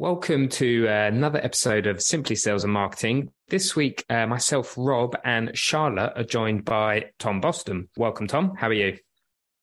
[0.00, 3.32] Welcome to uh, another episode of Simply Sales and Marketing.
[3.48, 7.88] This week, uh, myself, Rob, and Charlotte are joined by Tom Boston.
[7.96, 8.54] Welcome, Tom.
[8.54, 8.98] How are you?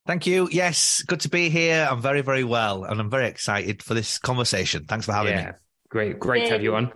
[0.06, 0.46] Thank you.
[0.52, 1.88] Yes, good to be here.
[1.90, 4.84] I'm very, very well, and I'm very excited for this conversation.
[4.84, 5.52] Thanks for having yeah, me.
[5.88, 6.48] Great, great Yay.
[6.48, 6.92] to have you on.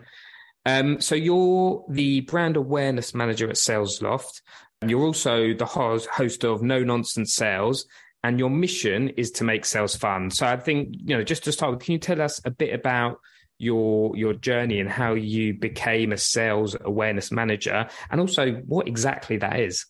[0.66, 4.43] Um, so you're the brand awareness manager at SalesLoft,
[4.82, 7.86] and you're also the host of No Nonsense Sales,
[8.23, 10.30] and your mission is to make sales fun.
[10.30, 12.75] So I think you know, just to start with, can you tell us a bit
[12.75, 13.20] about
[13.59, 19.37] your your journey and how you became a sales awareness manager, and also what exactly
[19.38, 19.87] that is?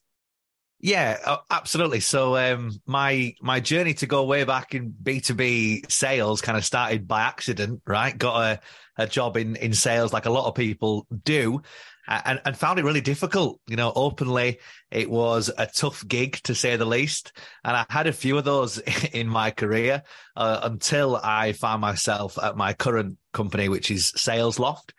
[0.82, 2.00] Yeah, absolutely.
[2.00, 6.56] So um, my my journey to go way back in B two B sales kind
[6.56, 8.16] of started by accident, right?
[8.16, 8.60] Got a,
[9.00, 11.62] a job in in sales like a lot of people do,
[12.10, 13.60] and, and found it really difficult.
[13.66, 14.58] You know, openly,
[14.90, 17.32] it was a tough gig to say the least.
[17.64, 18.78] And I had a few of those
[19.12, 20.02] in my career
[20.36, 24.90] uh, until I found myself at my current company, which is SalesLoft.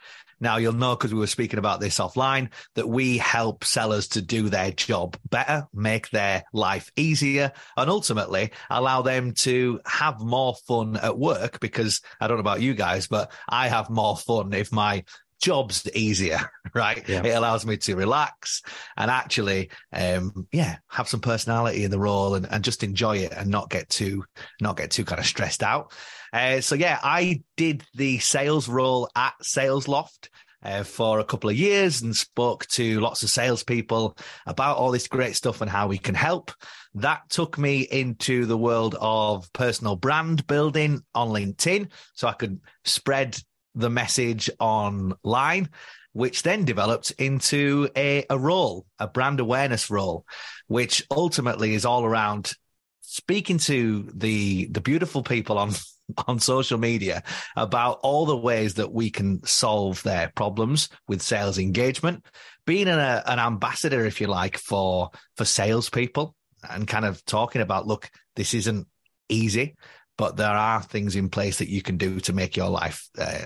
[0.41, 4.21] Now you'll know because we were speaking about this offline that we help sellers to
[4.21, 10.55] do their job better, make their life easier, and ultimately allow them to have more
[10.67, 11.59] fun at work.
[11.59, 15.03] Because I don't know about you guys, but I have more fun if my
[15.41, 16.39] job's easier,
[16.73, 17.07] right?
[17.07, 17.23] Yeah.
[17.23, 18.61] It allows me to relax
[18.95, 23.33] and actually, um, yeah, have some personality in the role and, and just enjoy it
[23.33, 24.23] and not get too,
[24.61, 25.93] not get too kind of stressed out.
[26.33, 30.29] Uh, so yeah, I did the sales role at SalesLoft.
[30.63, 34.15] Uh, for a couple of years and spoke to lots of salespeople
[34.45, 36.51] about all this great stuff and how we can help.
[36.93, 42.59] That took me into the world of personal brand building on LinkedIn so I could
[42.85, 43.41] spread
[43.73, 45.69] the message online,
[46.13, 50.27] which then developed into a, a role, a brand awareness role,
[50.67, 52.53] which ultimately is all around
[53.01, 55.71] speaking to the the beautiful people on
[56.27, 57.23] on social media
[57.55, 62.25] about all the ways that we can solve their problems with sales engagement,
[62.65, 66.35] being an, a, an ambassador, if you like, for for salespeople,
[66.69, 68.87] and kind of talking about, look, this isn't
[69.29, 69.75] easy
[70.21, 73.45] but there are things in place that you can do to make your life uh,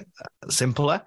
[0.49, 1.01] simpler.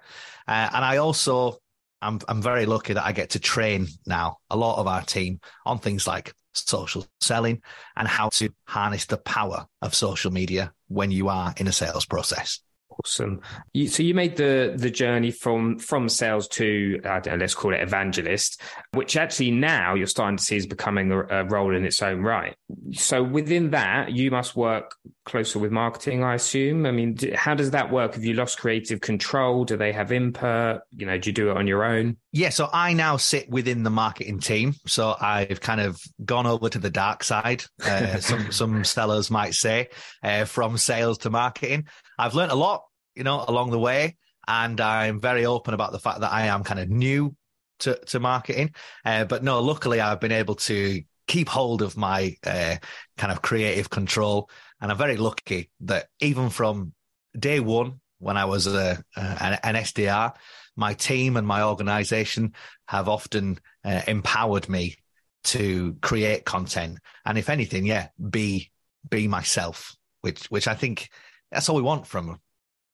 [0.47, 1.59] Uh, and I also,
[2.01, 5.39] I'm, I'm very lucky that I get to train now a lot of our team
[5.67, 7.61] on things like social selling
[7.95, 12.05] and how to harness the power of social media when you are in a sales
[12.05, 12.59] process.
[13.05, 13.39] Awesome.
[13.71, 17.55] You, so you made the the journey from from sales to I don't know, let's
[17.55, 18.61] call it evangelist,
[18.91, 22.21] which actually now you're starting to see is becoming a, a, role in its own
[22.21, 22.55] right.
[22.91, 26.85] So within that, you must work closer with marketing, I assume.
[26.85, 28.15] I mean, how does that work?
[28.15, 29.63] Have you lost creative control?
[29.63, 30.81] Do they have input?
[30.93, 32.17] You know, do you do it on your own?
[32.33, 34.75] Yeah, so I now sit within the marketing team.
[34.87, 37.63] So I've kind of gone over to the dark side.
[37.81, 39.87] Uh, some some sellers might say,
[40.21, 41.87] uh, from sales to marketing.
[42.17, 42.83] I've learned a lot
[43.19, 44.15] you know, along the way.
[44.47, 47.35] And I'm very open about the fact that I am kind of new
[47.79, 48.73] to, to marketing.
[49.05, 52.77] Uh, but no, luckily I've been able to keep hold of my uh,
[53.17, 54.49] kind of creative control.
[54.81, 56.93] And I'm very lucky that even from
[57.37, 60.33] day one, when I was a, an, an SDR,
[60.75, 62.53] my team and my organization
[62.87, 64.95] have often uh, empowered me
[65.43, 66.99] to create content.
[67.25, 68.71] And if anything, yeah, be,
[69.09, 71.09] be myself, which, which I think
[71.51, 72.39] that's all we want from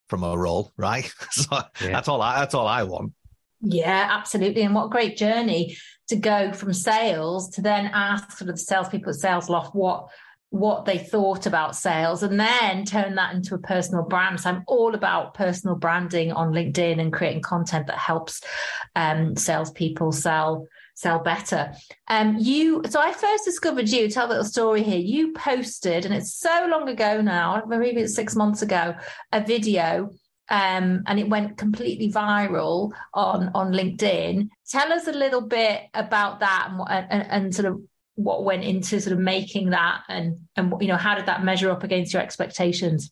[0.07, 1.11] from a role, right?
[1.31, 1.47] so
[1.81, 1.91] yeah.
[1.91, 3.13] that's all I that's all I want.
[3.61, 4.61] Yeah, absolutely.
[4.61, 5.77] And what a great journey
[6.07, 10.09] to go from sales to then ask sort of the salespeople at Sales Loft what
[10.49, 14.39] what they thought about sales and then turn that into a personal brand.
[14.39, 18.41] So I'm all about personal branding on LinkedIn and creating content that helps
[18.95, 21.73] um, salespeople sell sell better.
[22.07, 24.09] Um, you so I first discovered you.
[24.09, 24.97] Tell a little story here.
[24.97, 28.95] You posted, and it's so long ago now, maybe it's six months ago,
[29.31, 30.09] a video.
[30.47, 34.49] Um, and it went completely viral on on LinkedIn.
[34.69, 37.81] Tell us a little bit about that and, and, and sort of
[38.15, 41.69] what went into sort of making that and and you know how did that measure
[41.69, 43.11] up against your expectations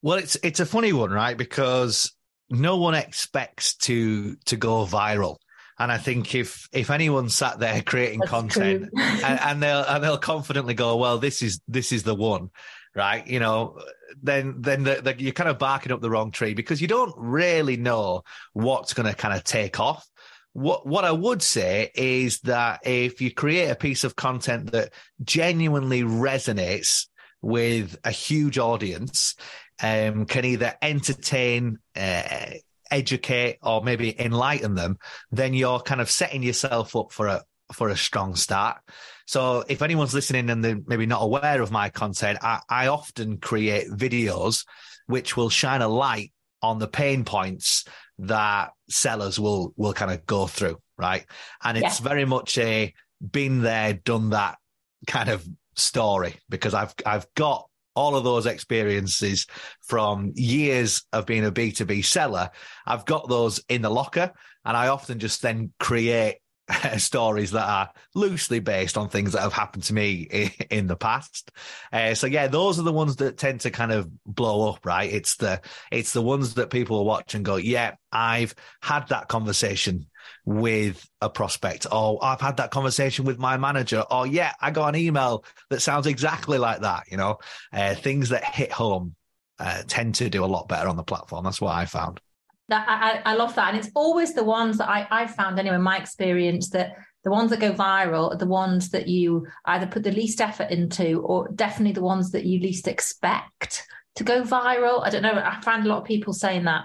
[0.00, 2.14] well it's it's a funny one right because
[2.50, 5.38] no one expects to to go viral
[5.78, 10.02] and I think if if anyone sat there creating That's content and, and, they'll and
[10.02, 12.50] they'll confidently go, well, this is this is the one,
[12.94, 13.26] right?
[13.26, 13.78] You know,
[14.22, 17.14] then then the, the, you're kind of barking up the wrong tree because you don't
[17.16, 18.22] really know
[18.52, 20.06] what's going to kind of take off.
[20.52, 24.92] What what I would say is that if you create a piece of content that
[25.22, 27.08] genuinely resonates
[27.42, 29.34] with a huge audience,
[29.82, 32.50] um, can either entertain, uh,
[32.94, 34.98] educate or maybe enlighten them,
[35.30, 37.42] then you're kind of setting yourself up for a
[37.72, 38.78] for a strong start.
[39.26, 43.38] So if anyone's listening and they're maybe not aware of my content, I, I often
[43.38, 44.64] create videos
[45.06, 46.32] which will shine a light
[46.62, 47.84] on the pain points
[48.18, 51.26] that sellers will will kind of go through, right?
[51.62, 52.08] And it's yeah.
[52.08, 54.58] very much a been there, done that
[55.06, 55.46] kind of
[55.76, 59.46] story because I've I've got all of those experiences
[59.80, 62.50] from years of being a B2B seller.
[62.86, 64.32] I've got those in the locker
[64.64, 66.38] and I often just then create
[66.96, 71.50] stories that are loosely based on things that have happened to me in, the past.
[71.92, 75.12] Uh, so yeah, those are the ones that tend to kind of blow up, right?
[75.12, 75.60] It's the
[75.92, 80.06] it's the ones that people watch and go, yeah, I've had that conversation
[80.44, 84.94] with a prospect, or I've had that conversation with my manager, or yeah, I got
[84.94, 87.04] an email that sounds exactly like that.
[87.10, 87.38] You know,
[87.72, 89.14] uh, things that hit home
[89.58, 91.44] uh, tend to do a lot better on the platform.
[91.44, 92.20] That's what I found.
[92.68, 95.78] That I, I love that, and it's always the ones that I I've found anyway.
[95.78, 100.02] My experience, that the ones that go viral are the ones that you either put
[100.02, 103.86] the least effort into, or definitely the ones that you least expect
[104.16, 105.04] to go viral.
[105.04, 105.34] I don't know.
[105.34, 106.84] I find a lot of people saying that.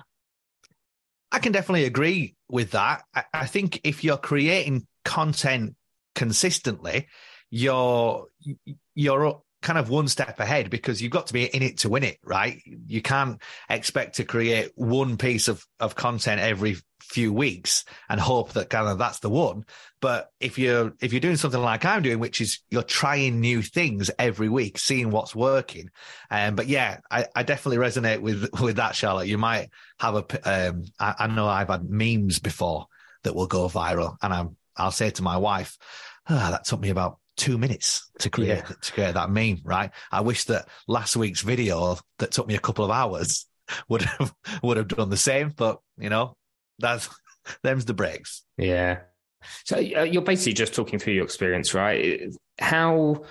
[1.31, 3.03] I can definitely agree with that.
[3.13, 5.75] I, I think if you're creating content
[6.15, 7.07] consistently,
[7.49, 8.27] you're
[8.95, 12.03] you're kind of one step ahead because you've got to be in it to win
[12.03, 12.61] it, right?
[12.87, 18.53] You can't expect to create one piece of, of content every few weeks and hope
[18.53, 19.65] that kind of that's the one.
[19.99, 23.61] But if you're if you're doing something like I'm doing, which is you're trying new
[23.61, 25.89] things every week, seeing what's working.
[26.29, 29.27] Um, but yeah, I, I definitely resonate with with that, Charlotte.
[29.27, 29.69] You might
[29.99, 32.87] have a um, I, I know I've had memes before
[33.23, 35.77] that will go viral, and I'm I'll say to my wife,
[36.29, 38.75] oh, that took me about two minutes to create yeah.
[38.81, 39.91] to create that meme, right?
[40.11, 43.47] I wish that last week's video that took me a couple of hours
[43.89, 46.35] would have would have done the same, but you know,
[46.77, 47.09] that's
[47.63, 48.43] them's the breaks.
[48.57, 48.99] Yeah.
[49.63, 52.29] So uh, you're basically just talking through your experience, right?
[52.59, 53.23] How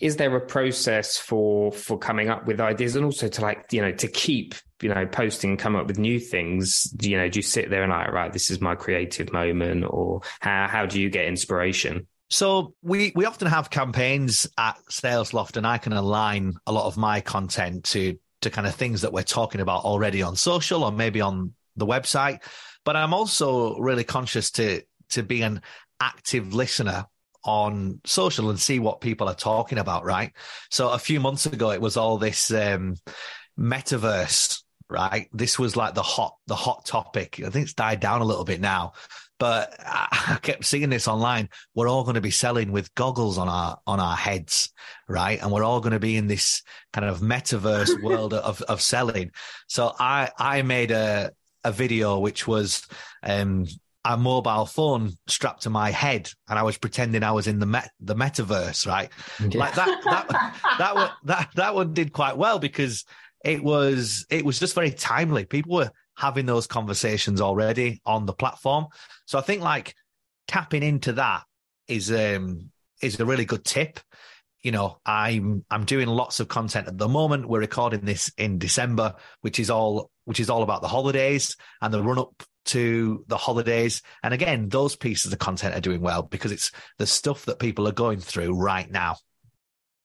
[0.00, 3.80] is there a process for for coming up with ideas and also to like you
[3.80, 7.42] know to keep you know posting come up with new things you know do you
[7.42, 11.08] sit there and like right this is my creative moment or how how do you
[11.08, 16.54] get inspiration so we we often have campaigns at Sales Loft, and I can align
[16.66, 20.22] a lot of my content to to kind of things that we're talking about already
[20.22, 22.42] on social or maybe on the website.
[22.86, 25.60] But I'm also really conscious to to be an
[26.00, 27.04] active listener
[27.44, 30.06] on social and see what people are talking about.
[30.06, 30.32] Right.
[30.70, 32.96] So a few months ago, it was all this um,
[33.60, 34.62] metaverse.
[34.88, 35.28] Right.
[35.34, 37.42] This was like the hot the hot topic.
[37.44, 38.94] I think it's died down a little bit now
[39.42, 41.48] but I kept seeing this online.
[41.74, 44.72] We're all going to be selling with goggles on our on our heads,
[45.08, 45.42] right?
[45.42, 46.62] And we're all going to be in this
[46.92, 49.32] kind of metaverse world of of selling.
[49.66, 51.32] So I I made a
[51.64, 52.86] a video which was
[53.24, 53.66] um,
[54.04, 57.66] a mobile phone strapped to my head, and I was pretending I was in the
[57.66, 59.10] met- the metaverse, right?
[59.40, 59.58] Yeah.
[59.58, 63.04] Like that that that one, that that one did quite well because
[63.44, 65.46] it was it was just very timely.
[65.46, 68.86] People were having those conversations already on the platform.
[69.26, 69.94] So I think like
[70.48, 71.44] tapping into that
[71.88, 72.70] is um
[73.00, 73.98] is a really good tip.
[74.62, 77.48] You know, I'm I'm doing lots of content at the moment.
[77.48, 81.92] We're recording this in December, which is all which is all about the holidays and
[81.92, 84.02] the run up to the holidays.
[84.22, 87.88] And again, those pieces of content are doing well because it's the stuff that people
[87.88, 89.16] are going through right now.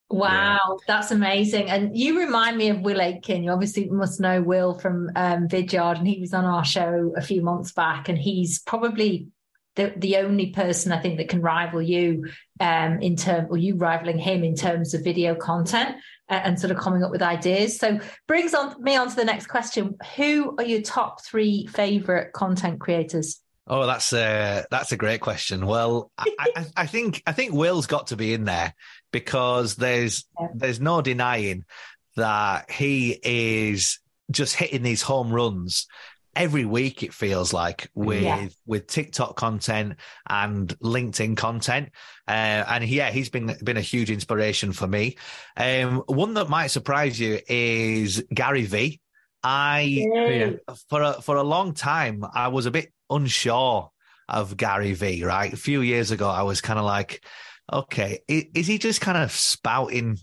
[0.09, 0.75] Wow, yeah.
[0.88, 1.69] that's amazing.
[1.69, 3.44] And you remind me of Will Aitken.
[3.44, 7.21] You obviously must know Will from um, Vidyard, and he was on our show a
[7.21, 8.07] few months back.
[8.07, 9.28] And he's probably
[9.76, 12.28] the, the only person I think that can rival you
[12.59, 15.97] um, in terms, or you rivaling him in terms of video content
[16.30, 17.78] and, and sort of coming up with ideas.
[17.78, 19.95] So brings on me on to the next question.
[20.16, 23.42] Who are your top three favorite content creators?
[23.68, 25.66] Oh, that's a that's a great question.
[25.66, 28.74] Well, I, I, I, think I think Will's got to be in there
[29.12, 31.66] because there's there's no denying
[32.16, 34.00] that he is
[34.31, 35.88] just hitting these home runs
[36.38, 38.47] every week it feels like with yeah.
[38.66, 39.95] with TikTok content
[40.30, 41.90] and LinkedIn content.
[42.28, 45.18] Uh, and yeah, he's been been a huge inspiration for me.
[45.57, 49.02] Um, one that might surprise you is Gary V.
[49.49, 50.51] I yeah.
[50.89, 53.89] for a, for a long time I was a bit unsure
[54.27, 55.23] of Gary V.
[55.23, 57.23] Right, a few years ago I was kind of like,
[57.71, 60.18] okay, is, is he just kind of spouting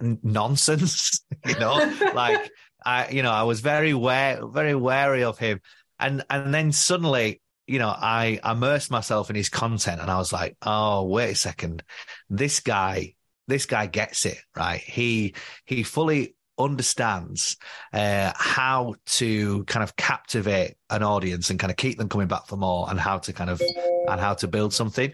[0.00, 1.22] nonsense?
[1.46, 1.74] you know,
[2.14, 2.50] like
[2.82, 5.60] I, you know, I was very wary, very wary of him,
[6.00, 10.32] and and then suddenly, you know, I immersed myself in his content, and I was
[10.32, 11.82] like, oh, wait a second,
[12.30, 13.16] this guy,
[13.48, 14.80] this guy gets it, right?
[14.80, 15.34] He
[15.66, 17.56] he fully understands
[17.92, 22.46] uh, how to kind of captivate an audience and kind of keep them coming back
[22.46, 23.60] for more, and how to kind of
[24.08, 25.12] and how to build something.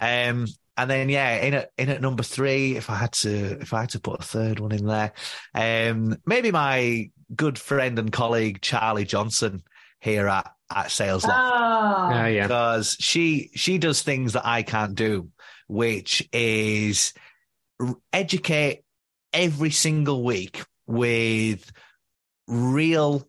[0.00, 0.46] Um,
[0.76, 3.80] and then yeah, in at in at number three, if I had to if I
[3.80, 5.12] had to put a third one in there,
[5.54, 9.62] um, maybe my good friend and colleague Charlie Johnson
[10.00, 11.38] here at at Sales Loft.
[11.38, 12.44] Oh, Oh, yeah.
[12.44, 15.28] because she she does things that I can't do,
[15.68, 17.12] which is
[18.12, 18.82] educate
[19.32, 21.70] every single week with
[22.48, 23.28] real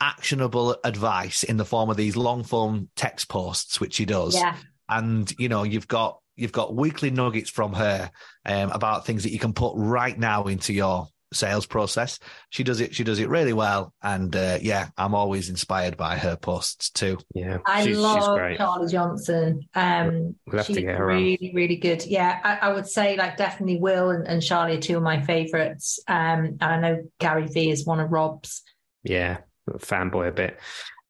[0.00, 4.34] actionable advice in the form of these long form text posts, which she does.
[4.34, 4.56] yeah.
[4.88, 8.10] And you know, you've got you've got weekly nuggets from her
[8.44, 12.18] um, about things that you can put right now into your sales process.
[12.50, 12.94] She does it.
[12.94, 17.18] She does it really well, and uh, yeah, I'm always inspired by her posts too.
[17.34, 17.58] Yeah.
[17.66, 18.58] I she's, love she's great.
[18.58, 19.60] Charlie Johnson.
[19.74, 21.16] Um, We'll she's get her on.
[21.16, 22.04] really, really good.
[22.06, 25.20] Yeah, I, I would say like definitely Will and, and Charlie are two of my
[25.22, 25.98] favourites.
[26.08, 28.62] Um, and I know Gary Vee is one of Rob's.
[29.02, 30.58] Yeah, fanboy a bit.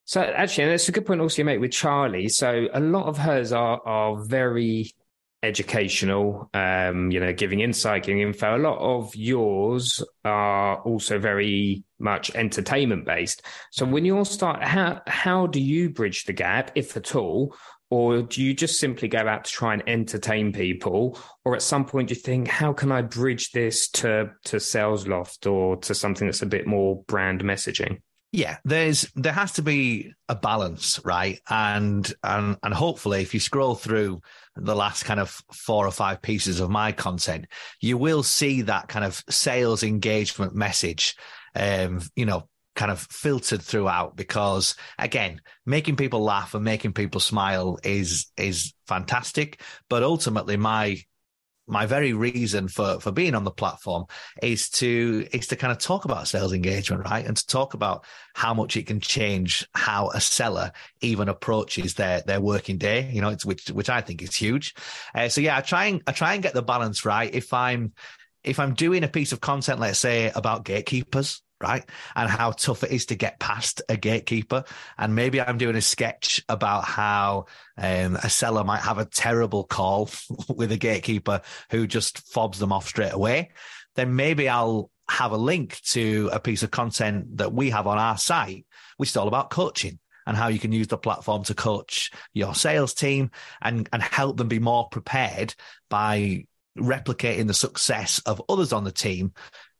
[0.04, 2.28] So actually, and it's a good point also you make with Charlie.
[2.28, 4.92] So a lot of hers are are very
[5.46, 8.56] educational, um, you know, giving insight, giving info.
[8.56, 13.42] A lot of yours are also very much entertainment based.
[13.70, 17.56] So when you all start, how how do you bridge the gap, if at all?
[17.88, 21.16] Or do you just simply go out to try and entertain people?
[21.44, 25.46] Or at some point you think, how can I bridge this to to Sales Loft
[25.46, 28.00] or to something that's a bit more brand messaging?
[28.32, 31.40] Yeah, there's there has to be a balance, right?
[31.48, 34.20] And and and hopefully, if you scroll through
[34.56, 37.46] the last kind of four or five pieces of my content,
[37.80, 41.14] you will see that kind of sales engagement message,
[41.54, 44.16] um, you know, kind of filtered throughout.
[44.16, 50.98] Because again, making people laugh and making people smile is is fantastic, but ultimately, my
[51.66, 54.06] my very reason for for being on the platform
[54.42, 57.26] is to is to kind of talk about sales engagement right?
[57.26, 58.04] And to talk about
[58.34, 63.20] how much it can change how a seller even approaches their their working day you
[63.20, 64.74] know it's which which i think is huge.
[65.14, 67.34] Uh, so yeah i try and i try and get the balance right.
[67.34, 67.92] If i'm
[68.44, 71.84] if i'm doing a piece of content let's say about gatekeepers right?
[72.14, 74.64] And how tough it is to get past a gatekeeper.
[74.98, 77.46] And maybe I'm doing a sketch about how
[77.78, 80.10] um, a seller might have a terrible call
[80.48, 83.50] with a gatekeeper who just fobs them off straight away.
[83.94, 87.98] Then maybe I'll have a link to a piece of content that we have on
[87.98, 91.54] our site, which is all about coaching and how you can use the platform to
[91.54, 93.30] coach your sales team
[93.62, 95.54] and, and help them be more prepared
[95.88, 96.44] by
[96.76, 99.32] replicating the success of others on the team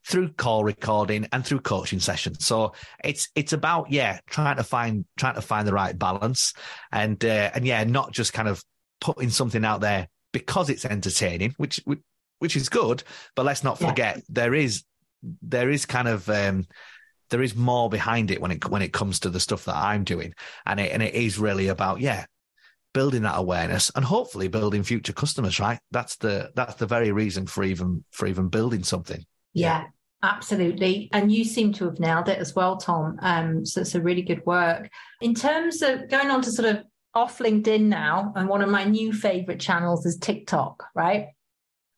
[0.07, 2.45] through call recording and through coaching sessions.
[2.45, 2.73] So
[3.03, 6.53] it's it's about yeah, trying to find trying to find the right balance
[6.91, 8.63] and uh, and yeah, not just kind of
[9.01, 11.83] putting something out there because it's entertaining, which
[12.39, 13.03] which is good,
[13.35, 14.21] but let's not forget yeah.
[14.29, 14.83] there is
[15.41, 16.65] there is kind of um,
[17.29, 20.05] there is more behind it when it when it comes to the stuff that I'm
[20.05, 20.33] doing,
[20.65, 22.25] and it and it is really about yeah
[22.93, 27.45] building that awareness and hopefully building future customers right that's the that's the very reason
[27.45, 29.23] for even for even building something
[29.53, 29.87] yeah, yeah.
[30.23, 31.09] Absolutely.
[31.13, 33.17] And you seem to have nailed it as well, Tom.
[33.21, 34.89] Um, so it's a really good work.
[35.21, 36.83] In terms of going on to sort of
[37.13, 41.27] off LinkedIn now, and one of my new favorite channels is TikTok, right?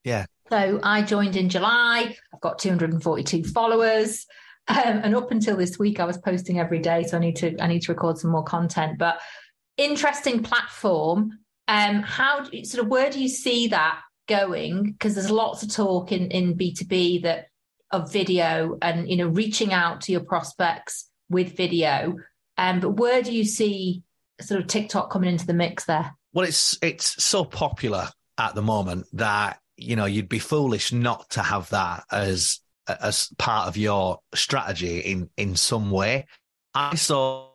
[0.04, 0.26] Yeah.
[0.50, 2.16] So I joined in July.
[2.34, 4.26] I've got 242 followers.
[4.68, 7.04] Um, and up until this week, I was posting every day.
[7.04, 8.98] So I need to I need to record some more content.
[8.98, 9.20] But
[9.78, 11.40] interesting platform.
[11.68, 14.92] Um, how do, sort of where do you see that going?
[14.92, 17.49] Because there's lots of talk in in B2B that
[17.92, 22.16] of video and you know reaching out to your prospects with video.
[22.58, 24.04] Um but where do you see
[24.42, 26.16] sort of tiktok coming into the mix there?
[26.34, 31.30] Well it's it's so popular at the moment that you know you'd be foolish not
[31.32, 32.60] to have that as
[33.02, 36.26] as part of your strategy in in some way.
[36.74, 37.50] I saw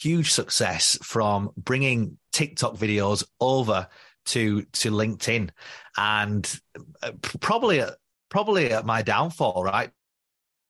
[0.00, 3.88] huge success from bringing tiktok videos over
[4.24, 5.50] to to linkedin
[5.96, 6.60] and
[7.02, 7.82] uh, probably
[8.32, 9.90] probably at my downfall, right?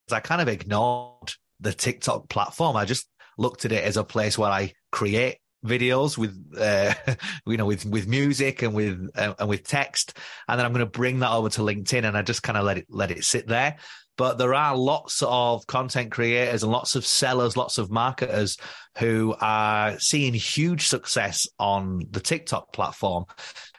[0.04, 2.76] Because I kind of ignored the TikTok platform.
[2.76, 6.92] I just looked at it as a place where I create videos with, uh,
[7.46, 10.84] you know, with with music and with uh, and with text, and then I'm going
[10.84, 13.24] to bring that over to LinkedIn, and I just kind of let it let it
[13.24, 13.76] sit there.
[14.18, 18.58] But there are lots of content creators and lots of sellers, lots of marketers
[18.98, 23.24] who are seeing huge success on the TikTok platform,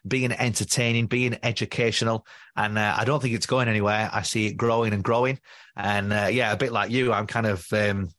[0.07, 2.25] being entertaining, being educational.
[2.55, 4.09] And uh, I don't think it's going anywhere.
[4.11, 5.39] I see it growing and growing.
[5.75, 8.09] And uh, yeah, a bit like you, I'm kind of um,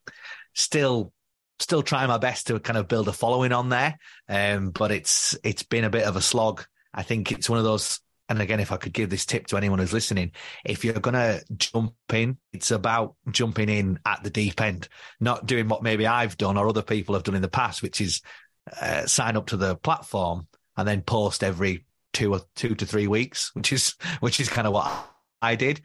[0.55, 1.13] still
[1.61, 3.97] still trying my best to kind of build a following on there.
[4.29, 6.65] Um, but it's it's been a bit of a slog.
[6.93, 9.57] I think it's one of those and again, if I could give this tip to
[9.57, 10.33] anyone who's listening,
[10.65, 14.89] if you're going to jump in, it's about jumping in at the deep end,
[15.21, 18.01] not doing what maybe I've done or other people have done in the past, which
[18.01, 18.23] is
[18.81, 23.07] uh, sign up to the platform and then post every two or two to three
[23.07, 24.91] weeks, which is which is kind of what
[25.43, 25.81] I did.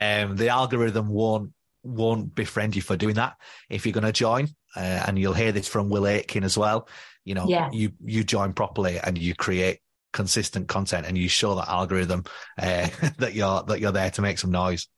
[0.00, 1.52] Um, the algorithm won't
[1.82, 3.36] won't befriend you for doing that
[3.70, 4.48] if you're going to join.
[4.74, 6.88] Uh, and you'll hear this from Will Aitken as well.
[7.24, 7.70] You know, Yeah.
[7.72, 9.80] you you join properly and you create
[10.12, 12.24] consistent content and you show that algorithm
[12.58, 12.88] uh,
[13.18, 14.88] that you're that you're there to make some noise.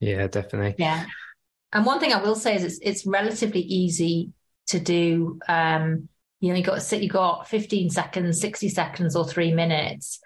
[0.00, 0.74] Yeah, definitely.
[0.78, 1.06] Yeah.
[1.72, 4.32] And one thing I will say is it's it's relatively easy
[4.68, 5.40] to do.
[5.48, 6.08] Um,
[6.40, 10.20] you know, you got you got 15 seconds, 60 seconds, or three minutes.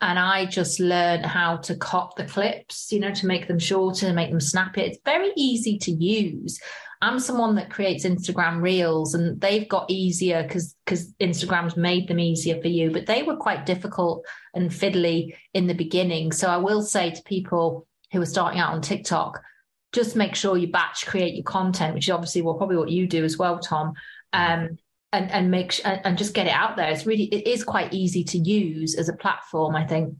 [0.00, 4.06] And I just learned how to cop the clips, you know, to make them shorter,
[4.06, 4.82] and make them snappy.
[4.82, 6.60] It's very easy to use.
[7.00, 12.18] I'm someone that creates Instagram reels and they've got easier because because Instagram's made them
[12.18, 16.32] easier for you, but they were quite difficult and fiddly in the beginning.
[16.32, 19.40] So I will say to people who are starting out on TikTok,
[19.92, 23.06] just make sure you batch create your content, which is obviously well probably what you
[23.06, 23.92] do as well, Tom.
[24.32, 24.78] Um,
[25.14, 26.90] and and make sh- and, and just get it out there.
[26.90, 29.74] It's really it is quite easy to use as a platform.
[29.76, 30.14] I think.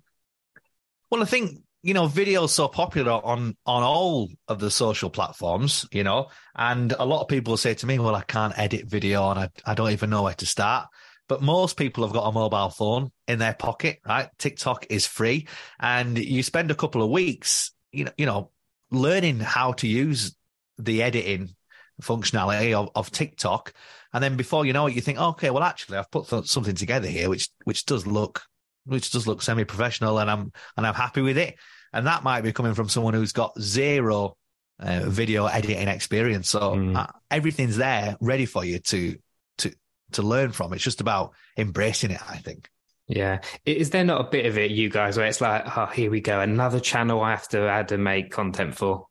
[1.10, 5.10] Well, I think you know video is so popular on on all of the social
[5.10, 8.86] platforms, you know, and a lot of people say to me, "Well, I can't edit
[8.86, 10.88] video, and I, I don't even know where to start."
[11.26, 14.28] But most people have got a mobile phone in their pocket, right?
[14.38, 15.48] TikTok is free,
[15.80, 18.50] and you spend a couple of weeks, you know, you know,
[18.90, 20.36] learning how to use
[20.78, 21.54] the editing
[22.02, 23.72] functionality of, of TikTok,
[24.14, 27.08] and then before you know it, you think, okay, well, actually, I've put something together
[27.08, 28.42] here, which which does look
[28.86, 31.56] which does look semi-professional, and I'm and I'm happy with it.
[31.92, 34.36] And that might be coming from someone who's got zero
[34.80, 36.48] uh, video editing experience.
[36.48, 36.96] So Mm.
[36.96, 39.16] uh, everything's there, ready for you to
[39.58, 39.72] to
[40.12, 40.72] to learn from.
[40.72, 42.20] It's just about embracing it.
[42.26, 42.68] I think.
[43.06, 43.40] Yeah.
[43.66, 46.22] Is there not a bit of it, you guys, where it's like, oh, here we
[46.22, 49.06] go, another channel I have to add and make content for?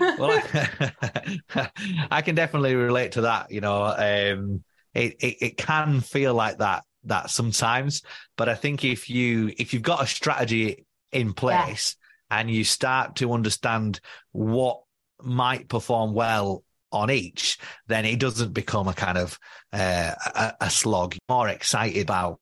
[0.00, 1.70] well, I,
[2.10, 3.50] I can definitely relate to that.
[3.50, 4.62] You know, um,
[4.94, 8.02] it, it it can feel like that that sometimes,
[8.36, 11.96] but I think if you if you've got a strategy in place
[12.30, 14.00] and you start to understand
[14.32, 14.80] what
[15.22, 19.38] might perform well on each, then it doesn't become a kind of
[19.72, 21.14] uh, a, a slog.
[21.14, 22.40] You're more excited about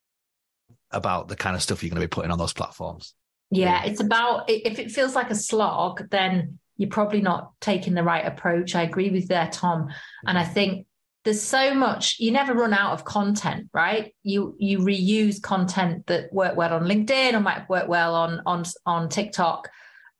[0.91, 3.13] about the kind of stuff you're going to be putting on those platforms.
[3.49, 8.03] Yeah, it's about if it feels like a slog, then you're probably not taking the
[8.03, 8.75] right approach.
[8.75, 9.89] I agree with you there, Tom.
[10.25, 10.85] And I think
[11.23, 14.13] there's so much you never run out of content, right?
[14.23, 18.63] You you reuse content that worked well on LinkedIn or might work well on on
[18.85, 19.69] on TikTok.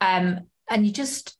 [0.01, 1.37] Um, and you just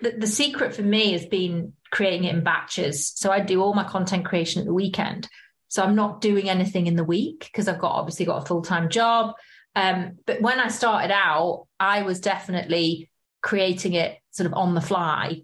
[0.00, 3.08] the, the secret for me has been creating it in batches.
[3.08, 5.28] So I do all my content creation at the weekend.
[5.68, 8.88] So I'm not doing anything in the week because I've got obviously got a full-time
[8.88, 9.34] job.
[9.74, 13.10] Um, but when I started out, I was definitely
[13.42, 15.42] creating it sort of on the fly.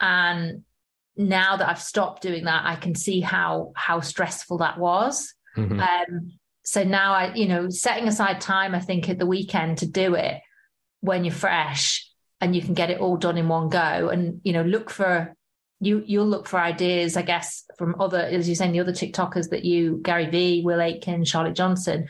[0.00, 0.64] And
[1.16, 5.34] now that I've stopped doing that, I can see how how stressful that was.
[5.56, 5.80] Mhm.
[5.80, 6.32] Um,
[6.64, 10.14] so now I, you know, setting aside time, I think at the weekend to do
[10.14, 10.40] it
[11.00, 12.08] when you're fresh
[12.40, 15.34] and you can get it all done in one go and, you know, look for
[15.80, 19.50] you you'll look for ideas, I guess, from other, as you're saying, the other TikTokers
[19.50, 22.08] that you, Gary Vee, Will Aitken, Charlotte Johnson,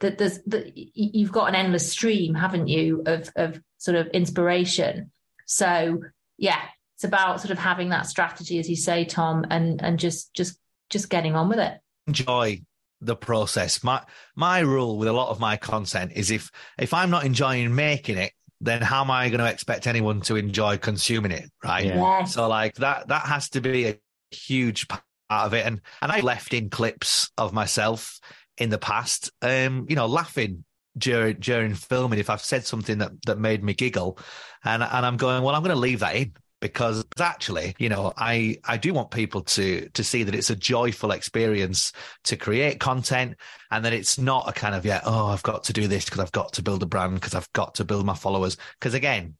[0.00, 5.10] that there's that you've got an endless stream, haven't you, of of sort of inspiration.
[5.46, 6.02] So
[6.36, 6.60] yeah,
[6.96, 10.58] it's about sort of having that strategy, as you say, Tom, and and just just
[10.90, 11.78] just getting on with it.
[12.06, 12.62] enjoy
[13.00, 13.84] the process.
[13.84, 14.02] My
[14.34, 18.18] my rule with a lot of my content is if if I'm not enjoying making
[18.18, 21.50] it, then how am I going to expect anyone to enjoy consuming it?
[21.62, 21.86] Right.
[21.86, 22.20] Yeah.
[22.20, 22.34] Yes.
[22.34, 23.98] So like that that has to be a
[24.30, 25.66] huge part of it.
[25.66, 28.18] And and I left in clips of myself
[28.58, 30.64] in the past, um, you know, laughing
[30.96, 34.18] during during filming if I've said something that that made me giggle,
[34.64, 38.12] and and I'm going, well, I'm going to leave that in because actually, you know,
[38.16, 41.92] I I do want people to to see that it's a joyful experience
[42.24, 43.36] to create content,
[43.70, 46.20] and that it's not a kind of yeah, oh, I've got to do this because
[46.20, 48.56] I've got to build a brand because I've got to build my followers.
[48.78, 49.36] Because again,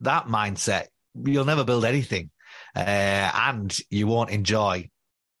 [0.00, 2.30] that mindset, you'll never build anything,
[2.76, 4.88] uh, and you won't enjoy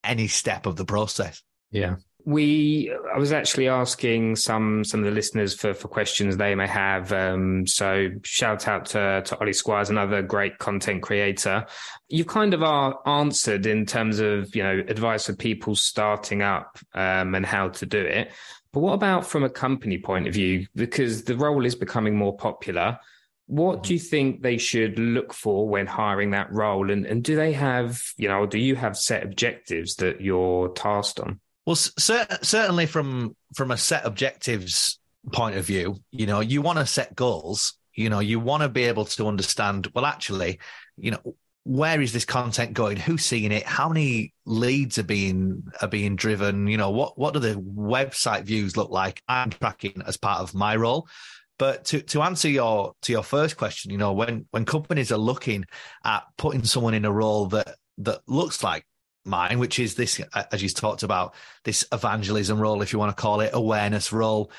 [0.02, 1.42] any step of the process.
[1.70, 1.96] Yeah.
[2.26, 6.66] We, I was actually asking some some of the listeners for for questions they may
[6.66, 7.12] have.
[7.12, 11.66] Um, so shout out to to Ollie Squires, another great content creator.
[12.08, 16.78] You kind of are answered in terms of you know advice for people starting up
[16.94, 18.30] um, and how to do it.
[18.74, 20.66] But what about from a company point of view?
[20.74, 22.98] Because the role is becoming more popular.
[23.46, 26.90] What do you think they should look for when hiring that role?
[26.90, 31.20] And, and do they have, you know, do you have set objectives that you're tasked
[31.20, 31.40] on?
[31.66, 34.98] Well, cer- certainly from from a set objectives
[35.32, 37.74] point of view, you know, you want to set goals.
[37.94, 39.88] You know, you want to be able to understand.
[39.94, 40.58] Well, actually,
[40.96, 42.96] you know, where is this content going?
[42.96, 43.64] Who's seeing it?
[43.64, 46.66] How many leads are being are being driven?
[46.66, 49.22] You know, what what do the website views look like?
[49.28, 51.08] I'm tracking as part of my role.
[51.56, 55.18] But to, to answer your to your first question, you know, when when companies are
[55.18, 55.64] looking
[56.04, 58.84] at putting someone in a role that that looks like
[59.24, 61.34] mine, which is this, uh, as you talked about,
[61.64, 64.50] this evangelism role, if you want to call it, awareness role,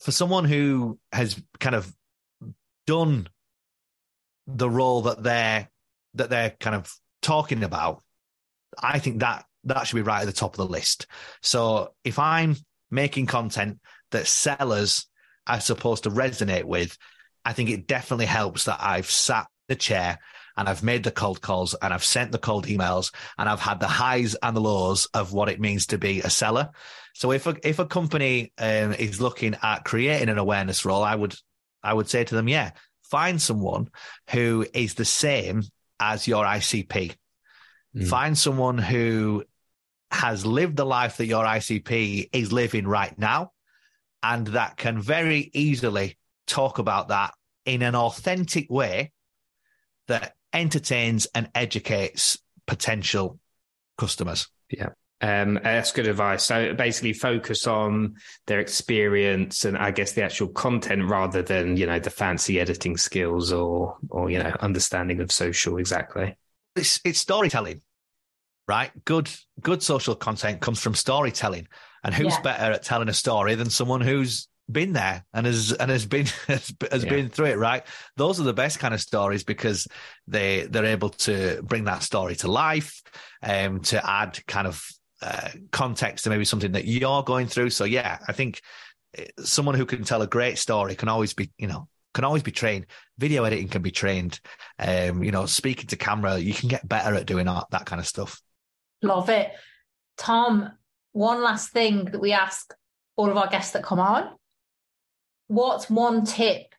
[0.00, 1.92] for someone who has kind of
[2.86, 3.28] done
[4.46, 5.68] the role that they're
[6.14, 8.02] that they're kind of talking about,
[8.78, 11.06] I think that that should be right at the top of the list.
[11.42, 12.56] So if I'm
[12.90, 13.80] making content
[14.10, 15.06] that sellers
[15.46, 16.96] are supposed to resonate with,
[17.44, 20.18] I think it definitely helps that I've sat the chair
[20.56, 23.80] and I've made the cold calls and I've sent the cold emails and I've had
[23.80, 26.70] the highs and the lows of what it means to be a seller.
[27.14, 31.14] So if a, if a company um, is looking at creating an awareness role, I
[31.14, 31.34] would
[31.82, 32.70] I would say to them, yeah,
[33.02, 33.90] find someone
[34.30, 35.62] who is the same
[36.00, 37.14] as your ICP.
[37.94, 38.06] Mm.
[38.06, 39.44] Find someone who
[40.10, 43.52] has lived the life that your ICP is living right now
[44.22, 47.34] and that can very easily talk about that
[47.66, 49.12] in an authentic way
[50.08, 53.38] that entertains and educates potential
[53.98, 54.48] customers.
[54.70, 54.90] Yeah.
[55.20, 56.44] Um, that's good advice.
[56.44, 61.86] So basically, focus on their experience and I guess the actual content rather than you
[61.86, 65.78] know the fancy editing skills or or you know understanding of social.
[65.78, 66.36] Exactly.
[66.76, 67.80] It's it's storytelling,
[68.68, 68.90] right?
[69.04, 71.68] Good good social content comes from storytelling,
[72.02, 72.42] and who's yeah.
[72.42, 76.26] better at telling a story than someone who's been there and has and has been
[76.46, 77.10] has, has yeah.
[77.10, 77.84] been through it right?
[78.16, 79.86] Those are the best kind of stories because
[80.26, 83.02] they they're able to bring that story to life
[83.42, 84.84] um to add kind of
[85.22, 87.70] uh, context to maybe something that you're going through.
[87.70, 88.60] So yeah i think
[89.18, 92.44] uh, someone who can tell a great story can always be you know can always
[92.44, 92.86] be trained.
[93.18, 94.40] Video editing can be trained.
[94.78, 98.00] Um you know speaking to camera you can get better at doing art, that kind
[98.00, 98.40] of stuff.
[99.02, 99.52] Love it.
[100.16, 100.72] Tom
[101.12, 102.74] one last thing that we ask
[103.16, 104.30] all of our guests that come on
[105.48, 106.74] what's one tip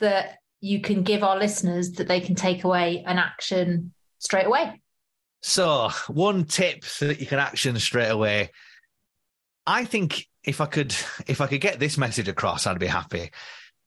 [0.00, 4.80] that you can give our listeners that they can take away and action straight away?
[5.42, 8.50] So, one tip that you can action straight away.
[9.66, 10.94] I think if I could
[11.26, 13.30] if I could get this message across, I'd be happy.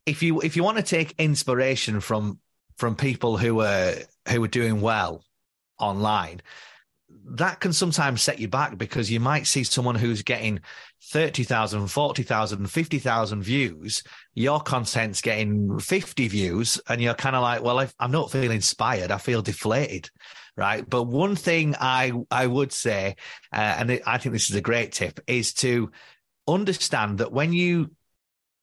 [0.05, 2.39] If you if you want to take inspiration from
[2.77, 3.93] from people who are
[4.29, 5.23] who are doing well
[5.79, 6.41] online,
[7.25, 10.59] that can sometimes set you back because you might see someone who's getting
[11.11, 14.03] 30,000, 40,000, 50,000 views.
[14.33, 19.11] Your content's getting 50 views and you're kind of like, well, I'm not feeling inspired.
[19.11, 20.09] I feel deflated.
[20.55, 20.87] Right.
[20.89, 23.15] But one thing I, I would say,
[23.53, 25.91] uh, and I think this is a great tip is to
[26.47, 27.91] understand that when you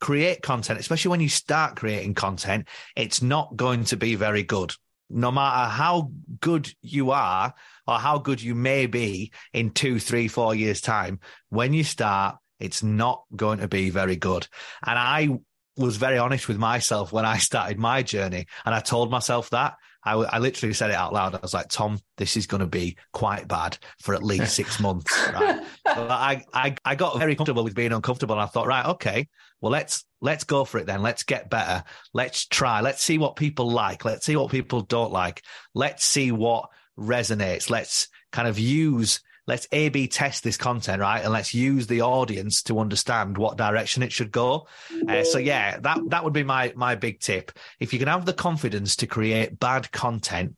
[0.00, 4.74] create content, especially when you start creating content, it's not going to be very good
[5.10, 7.54] no matter how good you are
[7.86, 12.36] or how good you may be in two, three, four years' time, when you start,
[12.60, 14.46] it's not going to be very good.
[14.84, 15.38] And I
[15.76, 18.46] was very honest with myself when I started my journey.
[18.64, 19.74] And I told myself that.
[20.04, 21.34] I, I literally said it out loud.
[21.34, 24.78] I was like, Tom, this is going to be quite bad for at least six
[24.80, 25.12] months.
[25.32, 25.64] Right?
[25.86, 28.34] I, I, I got very comfortable with being uncomfortable.
[28.34, 29.28] And I thought, right, okay,
[29.60, 31.02] well, let's, let's go for it then.
[31.02, 31.84] Let's get better.
[32.12, 32.82] Let's try.
[32.82, 34.04] Let's see what people like.
[34.04, 35.42] Let's see what people don't like.
[35.74, 37.70] Let's see what resonates.
[37.70, 41.22] Let's kind of use let's A B test this content, right?
[41.22, 44.66] And let's use the audience to understand what direction it should go.
[45.08, 47.52] Uh, so yeah, that that would be my my big tip.
[47.80, 50.56] If you can have the confidence to create bad content,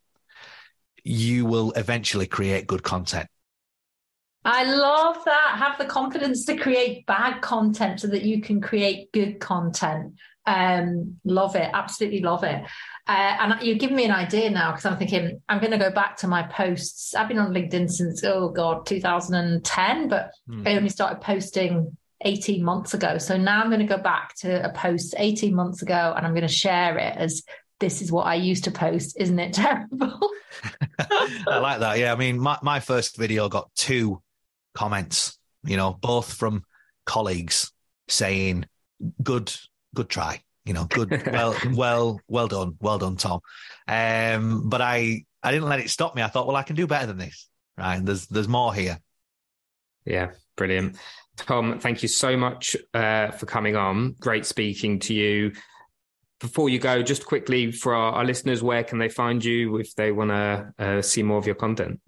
[1.03, 3.29] you will eventually create good content.
[4.45, 5.57] I love that.
[5.59, 10.15] Have the confidence to create bad content so that you can create good content.
[10.47, 11.69] Um, love it.
[11.73, 12.63] Absolutely love it.
[13.09, 15.91] Uh, and you've given me an idea now because I'm thinking I'm going to go
[15.91, 17.15] back to my posts.
[17.15, 20.67] I've been on LinkedIn since, oh God, 2010, but mm.
[20.67, 23.19] I only started posting 18 months ago.
[23.19, 26.33] So now I'm going to go back to a post 18 months ago and I'm
[26.33, 27.45] going to share it as
[27.79, 29.17] this is what I used to post.
[29.21, 30.19] Isn't it terrible?
[30.99, 31.99] I like that.
[31.99, 32.13] Yeah.
[32.13, 34.21] I mean, my, my first video got two
[34.75, 36.65] comments, you know, both from
[37.05, 37.73] colleagues
[38.09, 38.67] saying,
[39.23, 39.55] good
[39.95, 40.43] good try.
[40.67, 43.41] You know, good, well, well, well done, well done, Tom.
[43.89, 46.23] Um, but I, I didn't let it stop me.
[46.23, 47.49] I thought, well, I can do better than this.
[47.79, 48.05] Right?
[48.05, 48.99] There's, there's more here.
[50.05, 50.97] Yeah, brilliant.
[51.37, 54.17] Tom, thank you so much uh, for coming on.
[54.19, 55.53] Great speaking to you.
[56.41, 59.95] Before you go, just quickly for our, our listeners, where can they find you if
[59.95, 62.01] they want to uh, see more of your content?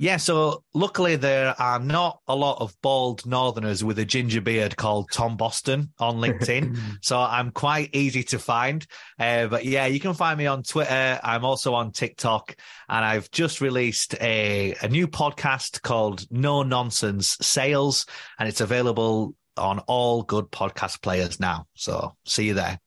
[0.00, 4.74] Yeah, so luckily there are not a lot of bald northerners with a ginger beard
[4.74, 6.78] called Tom Boston on LinkedIn.
[7.02, 8.86] so I'm quite easy to find.
[9.18, 11.20] Uh, but yeah, you can find me on Twitter.
[11.22, 12.56] I'm also on TikTok
[12.88, 18.06] and I've just released a, a new podcast called No Nonsense Sales
[18.38, 21.66] and it's available on all good podcast players now.
[21.74, 22.80] So see you there.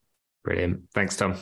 [0.43, 0.89] Brilliant.
[0.95, 1.35] Thanks, Tom.